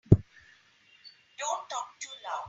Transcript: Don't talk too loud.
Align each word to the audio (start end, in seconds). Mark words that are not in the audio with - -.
Don't 0.09 1.69
talk 1.69 1.87
too 1.99 2.09
loud. 2.25 2.39